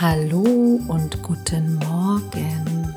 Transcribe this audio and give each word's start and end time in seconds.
Hallo 0.00 0.80
und 0.88 1.22
guten 1.22 1.74
Morgen. 1.74 2.94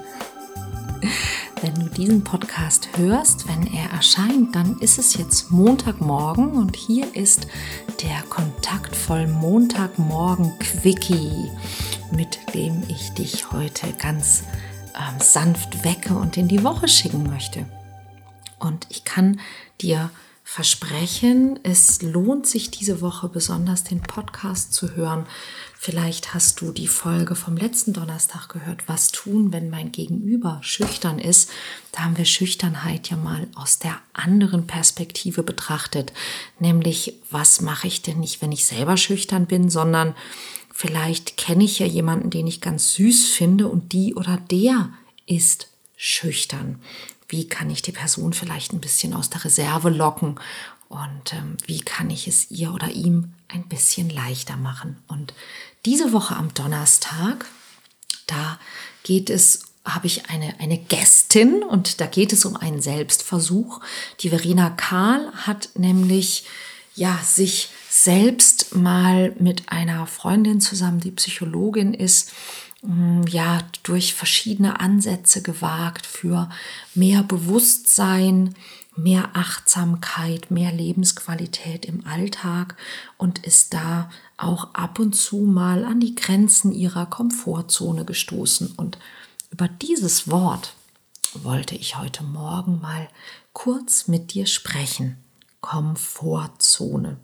Wenn 1.59 1.75
du 1.75 1.89
diesen 1.89 2.23
Podcast 2.23 2.87
hörst, 2.95 3.45
wenn 3.49 3.67
er 3.73 3.91
erscheint, 3.91 4.55
dann 4.55 4.79
ist 4.79 4.97
es 4.97 5.17
jetzt 5.17 5.51
Montagmorgen 5.51 6.51
und 6.51 6.77
hier 6.77 7.13
ist 7.13 7.47
der 8.01 8.21
kontaktvoll 8.29 9.27
Montagmorgen 9.27 10.57
Quickie, 10.59 11.51
mit 12.15 12.39
dem 12.53 12.81
ich 12.87 13.09
dich 13.15 13.51
heute 13.51 13.91
ganz 14.01 14.45
äh, 14.93 15.21
sanft 15.21 15.83
wecke 15.83 16.13
und 16.13 16.37
in 16.37 16.47
die 16.47 16.63
Woche 16.63 16.87
schicken 16.87 17.29
möchte. 17.29 17.65
Und 18.59 18.87
ich 18.89 19.03
kann 19.03 19.41
dir 19.81 20.09
versprechen, 20.43 21.59
es 21.63 22.01
lohnt 22.01 22.45
sich 22.45 22.69
diese 22.69 23.01
Woche 23.01 23.29
besonders 23.29 23.85
den 23.85 24.01
Podcast 24.01 24.73
zu 24.73 24.95
hören. 24.95 25.25
Vielleicht 25.79 26.33
hast 26.33 26.61
du 26.61 26.71
die 26.71 26.87
Folge 26.87 27.35
vom 27.35 27.57
letzten 27.57 27.93
Donnerstag 27.93 28.49
gehört, 28.49 28.87
was 28.87 29.11
tun, 29.11 29.53
wenn 29.53 29.69
mein 29.69 29.91
Gegenüber 29.91 30.59
schüchtern 30.61 31.17
ist. 31.17 31.49
Da 31.91 32.03
haben 32.03 32.17
wir 32.17 32.25
Schüchternheit 32.25 33.09
ja 33.09 33.17
mal 33.17 33.47
aus 33.55 33.79
der 33.79 33.99
anderen 34.11 34.67
Perspektive 34.67 35.43
betrachtet, 35.43 36.13
nämlich 36.59 37.13
was 37.31 37.61
mache 37.61 37.87
ich 37.87 38.01
denn 38.01 38.19
nicht, 38.19 38.41
wenn 38.41 38.51
ich 38.51 38.65
selber 38.65 38.97
schüchtern 38.97 39.45
bin, 39.45 39.69
sondern 39.69 40.13
vielleicht 40.73 41.37
kenne 41.37 41.63
ich 41.63 41.79
ja 41.79 41.85
jemanden, 41.85 42.29
den 42.29 42.47
ich 42.47 42.61
ganz 42.61 42.93
süß 42.93 43.29
finde 43.29 43.69
und 43.69 43.93
die 43.93 44.13
oder 44.15 44.37
der 44.51 44.89
ist 45.25 45.67
schüchtern 45.95 46.79
wie 47.33 47.47
kann 47.47 47.69
ich 47.71 47.81
die 47.81 47.91
Person 47.91 48.31
vielleicht 48.31 48.73
ein 48.73 48.79
bisschen 48.79 49.13
aus 49.13 49.29
der 49.31 49.43
Reserve 49.43 49.89
locken 49.89 50.39
und 50.87 51.33
ähm, 51.33 51.57
wie 51.65 51.81
kann 51.81 52.11
ich 52.11 52.27
es 52.27 52.51
ihr 52.51 52.71
oder 52.73 52.91
ihm 52.91 53.33
ein 53.47 53.67
bisschen 53.67 54.09
leichter 54.09 54.55
machen. 54.55 54.97
Und 55.07 55.33
diese 55.83 56.13
Woche 56.13 56.35
am 56.35 56.53
Donnerstag, 56.53 57.45
da 58.27 58.59
geht 59.01 59.29
es 59.29 59.65
habe 59.85 60.07
ich 60.07 60.29
eine, 60.29 60.57
eine 60.61 60.77
Gästin 60.77 61.61
und 61.61 61.99
da 61.99 62.05
geht 62.05 62.31
es 62.31 62.45
um 62.45 62.55
einen 62.55 62.81
Selbstversuch. 62.81 63.81
Die 64.21 64.29
Verena 64.29 64.69
Kahl 64.69 65.29
hat 65.33 65.71
nämlich 65.75 66.45
ja 66.95 67.19
sich 67.21 67.69
selbst 67.89 68.75
mal 68.75 69.35
mit 69.39 69.69
einer 69.69 70.07
Freundin 70.07 70.61
zusammen, 70.61 71.01
die 71.01 71.11
Psychologin 71.11 71.93
ist, 71.93 72.31
ja, 73.29 73.59
durch 73.83 74.13
verschiedene 74.13 74.79
Ansätze 74.81 75.41
gewagt 75.41 76.05
für 76.05 76.49
mehr 76.93 77.23
Bewusstsein, 77.23 78.55
mehr 78.95 79.29
Achtsamkeit, 79.33 80.51
mehr 80.51 80.71
Lebensqualität 80.71 81.85
im 81.85 82.05
Alltag 82.05 82.75
und 83.17 83.39
ist 83.39 83.73
da 83.73 84.09
auch 84.37 84.73
ab 84.73 84.99
und 84.99 85.13
zu 85.13 85.37
mal 85.37 85.85
an 85.85 86.01
die 86.01 86.13
Grenzen 86.13 86.73
ihrer 86.73 87.05
Komfortzone 87.05 88.03
gestoßen. 88.03 88.73
Und 88.75 88.97
über 89.49 89.67
dieses 89.69 90.29
Wort 90.29 90.75
wollte 91.33 91.75
ich 91.75 91.97
heute 91.97 92.23
Morgen 92.23 92.81
mal 92.81 93.07
kurz 93.53 94.09
mit 94.09 94.33
dir 94.33 94.45
sprechen. 94.45 95.17
Komfortzone. 95.61 97.17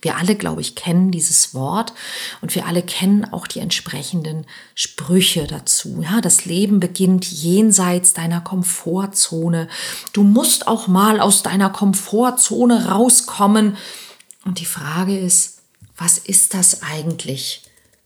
Wir 0.00 0.16
alle, 0.16 0.36
glaube 0.36 0.60
ich, 0.60 0.74
kennen 0.74 1.10
dieses 1.10 1.54
Wort 1.54 1.92
und 2.40 2.54
wir 2.54 2.66
alle 2.66 2.82
kennen 2.82 3.24
auch 3.32 3.46
die 3.46 3.58
entsprechenden 3.58 4.46
Sprüche 4.74 5.46
dazu. 5.46 6.02
Ja, 6.02 6.20
das 6.20 6.44
Leben 6.44 6.78
beginnt 6.78 7.26
jenseits 7.30 8.14
deiner 8.14 8.40
Komfortzone. 8.40 9.68
Du 10.12 10.22
musst 10.22 10.68
auch 10.68 10.86
mal 10.86 11.20
aus 11.20 11.42
deiner 11.42 11.70
Komfortzone 11.70 12.86
rauskommen. 12.86 13.76
Und 14.44 14.60
die 14.60 14.66
Frage 14.66 15.18
ist, 15.18 15.58
was 15.96 16.18
ist 16.18 16.54
das 16.54 16.82
eigentlich? 16.82 17.62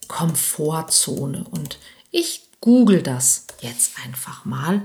Komfortzone. 0.08 1.44
Und 1.50 1.78
ich 2.10 2.48
google 2.60 3.02
das 3.02 3.46
jetzt 3.60 3.92
einfach 4.04 4.46
mal. 4.46 4.82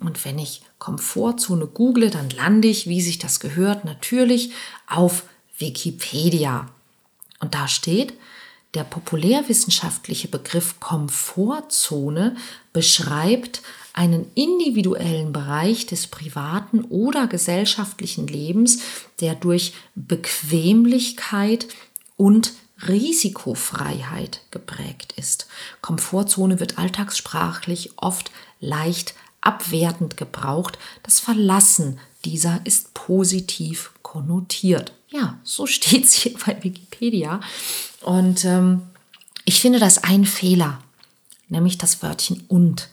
Und 0.00 0.24
wenn 0.24 0.38
ich 0.38 0.62
Komfortzone 0.78 1.66
google, 1.66 2.10
dann 2.10 2.30
lande 2.30 2.68
ich, 2.68 2.86
wie 2.86 3.02
sich 3.02 3.18
das 3.18 3.40
gehört, 3.40 3.84
natürlich 3.84 4.52
auf 4.86 5.24
Wikipedia. 5.58 6.68
Und 7.40 7.54
da 7.54 7.68
steht, 7.68 8.14
der 8.74 8.84
populärwissenschaftliche 8.84 10.28
Begriff 10.28 10.78
Komfortzone 10.80 12.36
beschreibt 12.72 13.62
einen 13.94 14.30
individuellen 14.34 15.32
Bereich 15.32 15.86
des 15.86 16.06
privaten 16.06 16.82
oder 16.82 17.26
gesellschaftlichen 17.26 18.26
Lebens, 18.26 18.80
der 19.20 19.34
durch 19.34 19.72
Bequemlichkeit 19.94 21.66
und 22.16 22.52
Risikofreiheit 22.86 24.42
geprägt 24.50 25.14
ist. 25.16 25.48
Komfortzone 25.80 26.60
wird 26.60 26.78
alltagssprachlich 26.78 27.92
oft 27.96 28.30
leicht 28.60 29.14
abwertend 29.40 30.16
gebraucht. 30.16 30.78
Das 31.02 31.18
Verlassen 31.18 31.98
dieser 32.24 32.60
ist 32.64 32.94
positiv 32.94 33.92
konnotiert. 34.08 34.92
Ja, 35.08 35.38
so 35.42 35.66
steht 35.76 36.04
es 36.04 36.14
hier 36.14 36.32
bei 36.44 36.62
Wikipedia. 36.62 37.40
Und 38.00 38.44
ähm, 38.44 38.82
ich 39.44 39.60
finde 39.60 39.78
das 39.78 39.98
ein 39.98 40.24
Fehler, 40.24 40.82
nämlich 41.48 41.78
das 41.78 42.02
Wörtchen 42.02 42.44
und. 42.48 42.88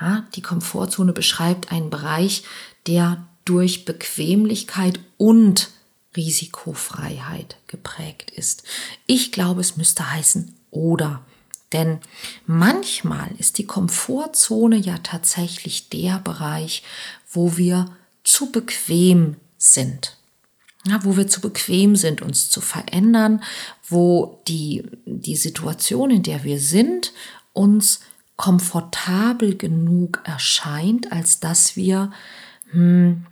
Ja, 0.00 0.26
die 0.34 0.42
Komfortzone 0.42 1.12
beschreibt 1.12 1.70
einen 1.70 1.88
Bereich, 1.88 2.42
der 2.88 3.24
durch 3.44 3.84
Bequemlichkeit 3.84 4.98
und 5.18 5.70
Risikofreiheit 6.16 7.56
geprägt 7.68 8.32
ist. 8.32 8.64
Ich 9.06 9.30
glaube, 9.30 9.60
es 9.60 9.76
müsste 9.76 10.10
heißen 10.10 10.52
oder. 10.72 11.24
Denn 11.72 12.00
manchmal 12.46 13.30
ist 13.38 13.58
die 13.58 13.66
Komfortzone 13.66 14.76
ja 14.76 14.98
tatsächlich 14.98 15.90
der 15.90 16.18
Bereich, 16.18 16.82
wo 17.30 17.56
wir 17.56 17.94
zu 18.24 18.50
bequem 18.50 19.36
sind 19.58 20.16
ja, 20.86 21.02
wo 21.02 21.16
wir 21.16 21.26
zu 21.26 21.40
bequem 21.40 21.96
sind, 21.96 22.22
uns 22.22 22.50
zu 22.50 22.60
verändern, 22.60 23.42
wo 23.88 24.42
die, 24.48 24.84
die 25.06 25.36
Situation, 25.36 26.10
in 26.10 26.22
der 26.22 26.44
wir 26.44 26.60
sind, 26.60 27.12
uns 27.52 28.00
komfortabel 28.36 29.56
genug 29.56 30.20
erscheint, 30.24 31.12
als 31.12 31.40
dass 31.40 31.76
wir 31.76 32.12
hm, 32.70 33.26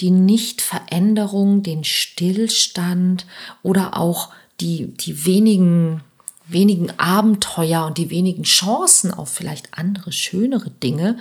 die 0.00 0.10
Nichtveränderung, 0.10 1.62
den 1.62 1.84
Stillstand 1.84 3.26
oder 3.62 3.96
auch 3.96 4.32
die, 4.60 4.88
die 4.94 5.24
wenigen, 5.24 6.02
wenigen 6.46 6.90
Abenteuer 6.98 7.86
und 7.86 7.98
die 7.98 8.10
wenigen 8.10 8.42
Chancen 8.44 9.12
auf 9.12 9.30
vielleicht 9.30 9.76
andere, 9.78 10.12
schönere 10.12 10.70
Dinge 10.70 11.18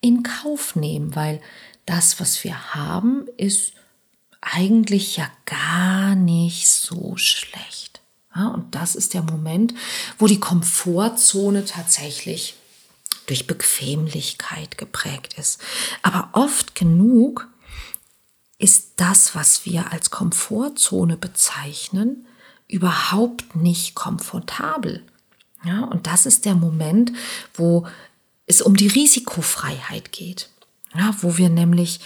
in 0.00 0.22
Kauf 0.22 0.76
nehmen, 0.76 1.14
weil 1.14 1.40
das, 1.86 2.20
was 2.20 2.42
wir 2.44 2.74
haben, 2.74 3.26
ist 3.36 3.74
eigentlich 4.42 5.16
ja 5.16 5.30
gar 5.46 6.14
nicht 6.14 6.68
so 6.68 7.16
schlecht. 7.16 8.00
Ja, 8.34 8.48
und 8.48 8.74
das 8.74 8.94
ist 8.94 9.14
der 9.14 9.22
Moment, 9.22 9.74
wo 10.18 10.26
die 10.26 10.40
Komfortzone 10.40 11.64
tatsächlich 11.64 12.54
durch 13.26 13.46
Bequemlichkeit 13.46 14.76
geprägt 14.76 15.34
ist. 15.38 15.60
Aber 16.02 16.30
oft 16.32 16.74
genug 16.74 17.48
ist 18.58 18.92
das, 18.96 19.34
was 19.34 19.64
wir 19.64 19.92
als 19.92 20.10
Komfortzone 20.10 21.16
bezeichnen, 21.16 22.26
überhaupt 22.68 23.54
nicht 23.54 23.94
komfortabel. 23.94 25.04
Ja, 25.64 25.84
und 25.84 26.06
das 26.06 26.26
ist 26.26 26.44
der 26.44 26.54
Moment, 26.54 27.12
wo 27.54 27.86
es 28.46 28.62
um 28.62 28.76
die 28.76 28.88
Risikofreiheit 28.88 30.10
geht. 30.10 30.48
Ja, 30.94 31.14
wo 31.20 31.36
wir 31.36 31.48
nämlich 31.48 32.00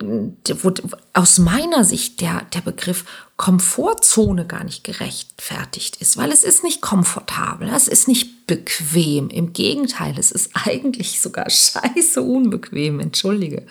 wo 0.00 0.72
aus 1.12 1.38
meiner 1.38 1.84
Sicht 1.84 2.20
der, 2.20 2.42
der 2.54 2.62
Begriff 2.62 3.04
Komfortzone 3.36 4.46
gar 4.46 4.64
nicht 4.64 4.82
gerechtfertigt 4.84 5.96
ist, 5.96 6.16
weil 6.16 6.32
es 6.32 6.44
ist 6.44 6.64
nicht 6.64 6.80
komfortabel, 6.80 7.68
es 7.68 7.88
ist 7.88 8.08
nicht 8.08 8.46
bequem. 8.46 9.28
Im 9.28 9.52
Gegenteil, 9.52 10.18
es 10.18 10.32
ist 10.32 10.52
eigentlich 10.54 11.20
sogar 11.20 11.50
scheiße 11.50 12.22
unbequem, 12.22 13.00
entschuldige. 13.00 13.66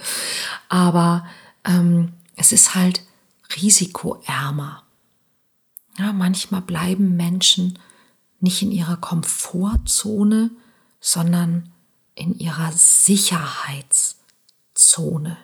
Aber 0.69 1.25
ähm, 1.65 2.13
es 2.35 2.51
ist 2.51 2.75
halt 2.75 3.01
risikoärmer. 3.61 4.83
Ja, 5.97 6.13
manchmal 6.13 6.61
bleiben 6.61 7.17
Menschen 7.17 7.79
nicht 8.39 8.61
in 8.61 8.71
ihrer 8.71 8.97
Komfortzone, 8.97 10.51
sondern 11.01 11.71
in 12.15 12.37
ihrer 12.37 12.71
Sicherheitszone 12.71 15.37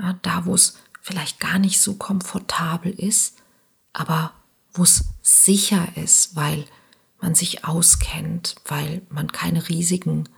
ja, 0.00 0.18
da, 0.22 0.46
wo 0.46 0.54
es 0.54 0.78
vielleicht 1.00 1.40
gar 1.40 1.58
nicht 1.58 1.80
so 1.80 1.94
komfortabel 1.94 2.92
ist, 2.92 3.36
aber 3.92 4.32
wo 4.72 4.82
es 4.82 5.04
sicher 5.22 5.88
ist, 5.96 6.36
weil 6.36 6.64
man 7.20 7.34
sich 7.34 7.64
auskennt, 7.64 8.56
weil 8.64 9.02
man 9.08 9.30
keine 9.32 9.68
Risiken 9.68 10.28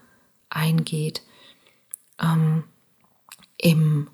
eingeht. 0.49 1.23
Ähm, 2.21 2.65
Im, 3.57 4.09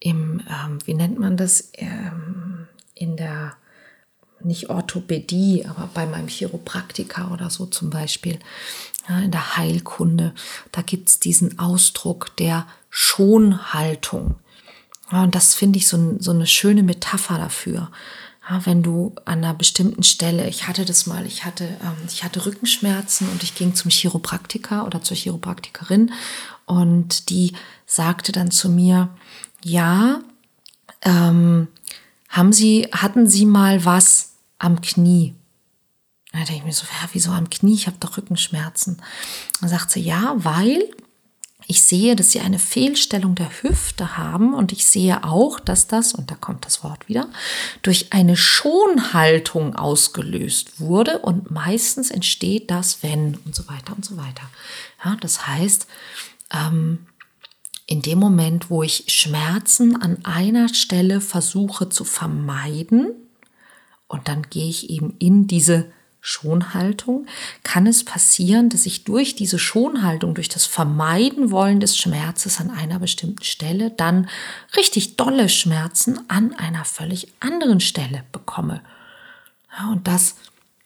im 0.00 0.42
ähm, 0.48 0.78
wie 0.84 0.94
nennt 0.94 1.18
man 1.18 1.36
das, 1.36 1.70
ähm, 1.74 2.68
in 2.94 3.16
der 3.16 3.56
nicht 4.40 4.68
Orthopädie, 4.68 5.64
aber 5.66 5.88
bei 5.94 6.04
meinem 6.04 6.28
Chiropraktiker 6.28 7.30
oder 7.32 7.48
so 7.48 7.64
zum 7.66 7.88
Beispiel, 7.88 8.38
ja, 9.08 9.20
in 9.20 9.30
der 9.30 9.56
Heilkunde, 9.56 10.34
da 10.72 10.82
gibt 10.82 11.08
es 11.08 11.18
diesen 11.18 11.58
Ausdruck 11.58 12.36
der 12.36 12.66
Schonhaltung. 12.90 14.36
Und 15.10 15.34
das 15.34 15.54
finde 15.54 15.78
ich 15.78 15.86
so, 15.86 16.16
so 16.18 16.30
eine 16.30 16.46
schöne 16.46 16.82
Metapher 16.82 17.38
dafür. 17.38 17.90
Ja, 18.48 18.66
wenn 18.66 18.82
du 18.82 19.14
an 19.24 19.38
einer 19.38 19.54
bestimmten 19.54 20.02
Stelle, 20.02 20.48
ich 20.48 20.68
hatte 20.68 20.84
das 20.84 21.06
mal, 21.06 21.26
ich 21.26 21.44
hatte, 21.44 21.64
ähm, 21.64 21.96
ich 22.06 22.24
hatte 22.24 22.44
Rückenschmerzen 22.44 23.28
und 23.28 23.42
ich 23.42 23.54
ging 23.54 23.74
zum 23.74 23.90
Chiropraktiker 23.90 24.86
oder 24.86 25.02
zur 25.02 25.16
Chiropraktikerin 25.16 26.12
und 26.66 27.30
die 27.30 27.54
sagte 27.86 28.32
dann 28.32 28.50
zu 28.50 28.68
mir, 28.68 29.08
ja, 29.62 30.20
ähm, 31.02 31.68
haben 32.28 32.52
Sie, 32.52 32.88
hatten 32.92 33.28
Sie 33.28 33.46
mal 33.46 33.84
was 33.84 34.32
am 34.58 34.80
Knie? 34.80 35.34
Da 36.32 36.40
denke 36.40 36.54
ich 36.54 36.64
mir 36.64 36.72
so, 36.72 36.84
ja, 36.84 37.08
wieso 37.12 37.30
am 37.30 37.48
Knie? 37.48 37.74
Ich 37.74 37.86
habe 37.86 37.96
doch 38.00 38.16
Rückenschmerzen. 38.16 39.00
Dann 39.60 39.70
sagt 39.70 39.92
sie, 39.92 40.00
ja, 40.00 40.34
weil 40.36 40.90
ich 41.66 41.82
sehe, 41.82 42.14
dass 42.16 42.30
sie 42.30 42.40
eine 42.40 42.58
Fehlstellung 42.58 43.34
der 43.34 43.50
Hüfte 43.62 44.16
haben 44.16 44.54
und 44.54 44.72
ich 44.72 44.86
sehe 44.86 45.24
auch, 45.24 45.60
dass 45.60 45.86
das, 45.86 46.12
und 46.12 46.30
da 46.30 46.34
kommt 46.34 46.66
das 46.66 46.84
Wort 46.84 47.08
wieder, 47.08 47.28
durch 47.82 48.12
eine 48.12 48.36
Schonhaltung 48.36 49.74
ausgelöst 49.74 50.80
wurde 50.80 51.18
und 51.20 51.50
meistens 51.50 52.10
entsteht 52.10 52.70
das, 52.70 53.02
wenn 53.02 53.36
und 53.44 53.54
so 53.54 53.66
weiter 53.68 53.94
und 53.94 54.04
so 54.04 54.16
weiter. 54.16 54.48
Ja, 55.04 55.16
das 55.20 55.46
heißt, 55.46 55.86
ähm, 56.52 57.06
in 57.86 58.02
dem 58.02 58.18
Moment, 58.18 58.70
wo 58.70 58.82
ich 58.82 59.04
Schmerzen 59.08 60.00
an 60.00 60.24
einer 60.24 60.72
Stelle 60.72 61.20
versuche 61.20 61.88
zu 61.88 62.04
vermeiden, 62.04 63.08
und 64.06 64.28
dann 64.28 64.42
gehe 64.48 64.68
ich 64.68 64.90
eben 64.90 65.16
in 65.18 65.46
diese 65.46 65.90
Schonhaltung, 66.26 67.26
kann 67.64 67.86
es 67.86 68.02
passieren, 68.02 68.70
dass 68.70 68.86
ich 68.86 69.04
durch 69.04 69.36
diese 69.36 69.58
Schonhaltung, 69.58 70.34
durch 70.34 70.48
das 70.48 70.64
Vermeiden 70.64 71.50
wollen 71.50 71.80
des 71.80 71.98
Schmerzes 71.98 72.60
an 72.60 72.70
einer 72.70 72.98
bestimmten 72.98 73.44
Stelle, 73.44 73.90
dann 73.90 74.30
richtig 74.74 75.16
dolle 75.16 75.50
Schmerzen 75.50 76.18
an 76.28 76.54
einer 76.54 76.86
völlig 76.86 77.28
anderen 77.40 77.80
Stelle 77.80 78.24
bekomme. 78.32 78.80
Ja, 79.78 79.92
und 79.92 80.08
das 80.08 80.36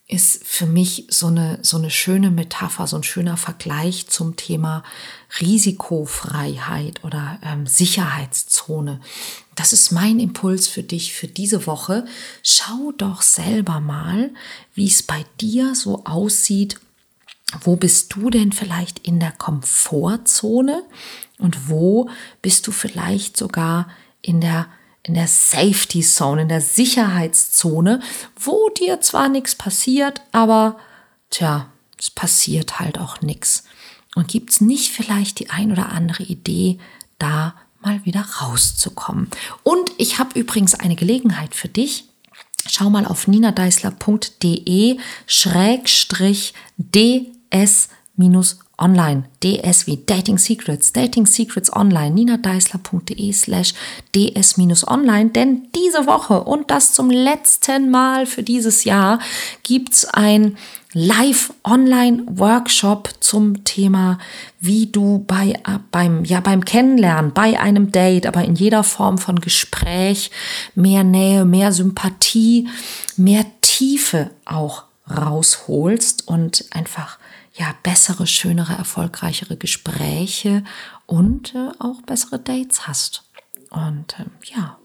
ist 0.09 0.45
für 0.45 0.67
mich 0.67 1.07
so 1.09 1.29
eine, 1.29 1.61
so 1.63 1.77
eine 1.77 1.91
schöne 1.91 2.33
Metapher, 2.33 2.89
so 2.89 2.97
ein 2.97 3.05
schöner 3.05 3.37
Vergleich 3.37 4.09
zum 4.09 4.35
Thema 4.35 4.83
Risikofreiheit 5.41 7.05
oder 7.05 7.39
ähm, 7.45 7.67
Sicherheitszone. 7.69 9.01
Das 9.59 9.73
ist 9.73 9.91
mein 9.91 10.21
Impuls 10.21 10.69
für 10.69 10.85
dich 10.85 11.13
für 11.13 11.27
diese 11.27 11.67
Woche. 11.67 12.07
Schau 12.45 12.93
doch 12.97 13.23
selber 13.23 13.81
mal, 13.81 14.31
wie 14.73 14.87
es 14.87 15.03
bei 15.03 15.25
dir 15.41 15.75
so 15.75 16.05
aussieht. 16.05 16.79
Wo 17.63 17.75
bist 17.75 18.15
du 18.15 18.31
denn 18.31 18.53
vielleicht 18.53 19.01
in 19.01 19.19
der 19.19 19.33
Komfortzone 19.33 20.85
und 21.39 21.69
wo 21.69 22.09
bist 22.41 22.69
du 22.69 22.71
vielleicht 22.71 23.37
sogar 23.37 23.91
in 24.23 24.41
der 24.41 24.69
in 25.03 25.15
der 25.15 25.27
Safety 25.27 26.03
Zone, 26.03 26.43
in 26.43 26.49
der 26.49 26.61
Sicherheitszone, 26.61 28.01
wo 28.39 28.69
dir 28.79 29.01
zwar 29.01 29.29
nichts 29.29 29.57
passiert, 29.57 30.21
aber 30.31 30.79
tja, 31.31 31.73
es 31.99 32.11
passiert 32.11 32.79
halt 32.79 32.99
auch 32.99 33.23
nichts. 33.23 33.65
Und 34.15 34.29
gibt 34.29 34.51
es 34.51 34.61
nicht 34.61 34.93
vielleicht 34.93 35.41
die 35.41 35.51
ein 35.51 35.73
oder 35.73 35.89
andere 35.89 36.23
Idee, 36.23 36.79
da 37.19 37.57
mal 37.81 38.05
wieder 38.05 38.25
rauszukommen? 38.41 39.29
Und 39.63 39.91
ich 39.99 40.19
habe 40.19 40.39
übrigens 40.39 40.75
eine 40.75 40.97
Gelegenheit 40.97 41.55
für 41.55 41.69
dich. 41.69 42.05
Schau 42.67 42.91
mal 42.91 43.07
auf 43.07 43.29
ninadeisler.de 43.29 44.99
schrägstrich 45.27 46.55
ds 46.77 47.89
online. 48.79 49.25
DS 49.43 49.87
wie 49.87 50.03
Dating 50.05 50.37
Secrets, 50.39 50.93
Dating 50.93 51.27
Secrets 51.27 51.75
online, 51.75 52.11
ninadeisler.de 52.13 53.33
slash 53.33 53.73
ds-online, 54.15 55.31
denn 55.31 55.69
diese 55.75 56.07
Woche 56.07 56.45
und 56.45 56.71
das 56.71 56.93
zum 56.93 57.11
letzten 57.11 57.91
Mal 57.91 58.27
für 58.27 58.43
dieses 58.43 58.85
Jahr 58.85 59.19
gibt's 59.63 60.05
ein 60.05 60.59
Live-Online-Workshop 60.95 63.11
zum 63.21 63.65
Thema, 63.65 64.19
wie 64.59 64.87
du 64.87 65.23
bei, 65.27 65.51
äh, 65.51 65.79
beim, 65.91 66.25
ja, 66.25 66.41
beim 66.41 66.65
Kennenlernen, 66.65 67.35
bei 67.35 67.61
einem 67.61 67.93
Date, 67.93 68.27
aber 68.27 68.43
in 68.45 68.55
jeder 68.55 68.85
Form 68.85 69.19
von 69.19 69.39
Gespräch 69.41 70.31
mehr 70.75 71.05
Nähe, 71.05 71.45
mehr 71.45 71.73
Sympathie, 71.73 72.69
mehr 73.17 73.45
Tiefe 73.61 74.31
auch 74.47 74.85
rausholst 75.11 76.27
und 76.27 76.65
einfach 76.71 77.19
ja, 77.59 77.75
bessere, 77.83 78.27
schönere, 78.27 78.75
erfolgreichere 78.75 79.57
Gespräche 79.57 80.63
und 81.07 81.55
äh, 81.55 81.71
auch 81.79 82.03
bessere 82.03 82.39
Dates 82.39 82.87
hast. 82.87 83.25
Und 83.71 84.19
äh, 84.19 84.27
ja, 84.45 84.79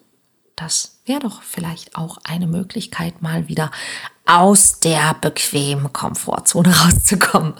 das 0.55 0.99
wäre 1.05 1.19
doch 1.19 1.43
vielleicht 1.43 1.95
auch 1.95 2.17
eine 2.23 2.47
Möglichkeit, 2.47 3.21
mal 3.21 3.47
wieder 3.47 3.71
aus 4.25 4.79
der 4.79 5.13
bequemen 5.13 5.93
Komfortzone 5.93 6.73
rauszukommen. 6.85 7.53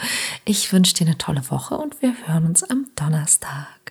Ich 0.45 0.71
wünsche 0.73 0.95
dir 0.95 1.07
eine 1.07 1.17
tolle 1.17 1.49
Woche 1.49 1.75
und 1.75 2.01
wir 2.01 2.15
hören 2.25 2.47
uns 2.47 2.63
am 2.63 2.87
Donnerstag. 2.95 3.82